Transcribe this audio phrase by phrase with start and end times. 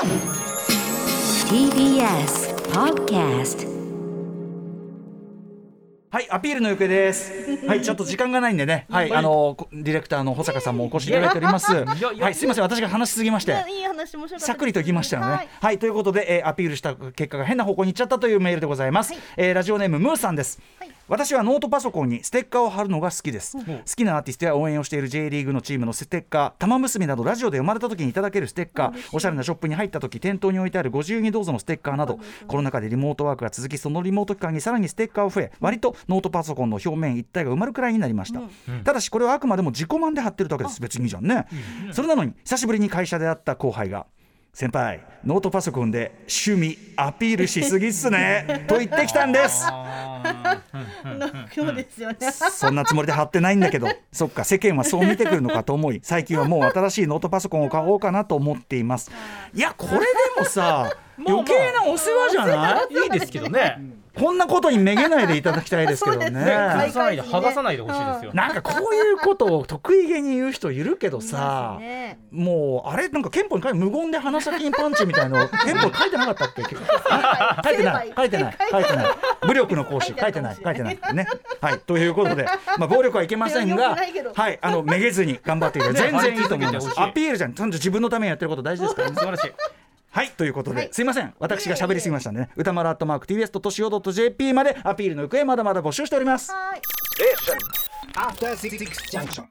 [0.00, 0.08] TBS
[2.72, 3.68] Podcast
[6.10, 7.66] はい、アピールの行方です。
[7.66, 11.84] はい、ちょっと時間がないんでね、はい、あのこディレクターの保坂さんもお越しいただいております。
[11.84, 13.52] はい、すみません、私が話しすぎまして。
[13.68, 15.28] いい話面白かったさっくりといきましたよね。
[15.32, 19.12] ははいい、ということで、えーアピールした結果が変な方向に行っちゃったというメールでございます。
[19.36, 20.62] えーラジオネームムーさんです。
[20.78, 23.64] はい私はノートパソコンにステッカーを貼るのが好きです、好
[23.96, 38.42] きなアーティストや応援をしている J リーグのチームのステッカー玉結びなどラジオで読まれた時にいただけるステッカーおしゃれなショップに入った時店頭に置いてあるご自由にどうぞのステッカーなどコロナ禍でリモートワークが続きそのリモート期間にさらにステッカーを増え割とノートパソコンの表面一体が埋まるくらいになりました、
[38.84, 40.80] ただしこれはあくまでも自己満で貼ってるだけです。
[40.80, 41.48] 別にいいじゃんね、
[41.90, 44.06] それなのに久しぶりに会社で会った後輩が
[44.52, 49.64] 先輩ノートパソコンで趣味アピールしすぎっすね と言ってきたんです
[51.54, 52.16] そうですよね。
[52.32, 59.10] そんなつもりで貼ってないんだけどそっか世間はそう見てくるのかと思い最近はもう新しいノートパソコンを買おうかなと思っています
[59.54, 60.06] いやこれで
[60.38, 60.90] もさ
[61.26, 63.99] 余計なお世話じゃないいいですけどね。
[64.18, 66.30] こんなことにめげないでいただきたいですけどね。
[66.30, 66.40] ね
[66.72, 68.32] 崩さないで剥がさないでほしいですよ。
[68.34, 72.18] なんかこういうことを得意げに言う人いるけどさ、ね。
[72.30, 76.62] もうあれなんか憲法に書いて無言で鼻先にパンチみたいの憲法書いてなかったっけ？
[77.10, 78.12] あ 書いてない。
[78.16, 78.56] 書いてない。
[78.70, 79.06] 書いてない。
[79.46, 80.14] 武力の行使。
[80.18, 80.98] 書いてない書いてない。
[81.14, 81.26] ね。
[81.60, 81.78] はい。
[81.78, 82.46] ということで
[82.78, 83.96] まあ暴力はいけませんが
[84.34, 84.58] はい。
[84.60, 87.00] あのめげずに頑張っていただ全然いいと思います。
[87.00, 87.54] アピールじゃん。
[87.54, 89.14] ちゃんと自分のためにやってること大事ですからね。
[89.14, 89.52] 素晴らしい。
[90.12, 90.88] はいということで、はい。
[90.90, 91.32] すいません。
[91.38, 92.50] 私が喋りすぎましたんでね。
[92.56, 96.50] 歌丸アットマーク TBS としお .jp までアピールの行方まだまだ募集しております。
[96.50, 96.80] はい。
[98.16, 98.78] After Six
[99.10, 99.44] Junction.